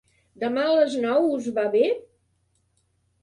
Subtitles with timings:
[0.43, 1.83] Demà a les nou us va bé?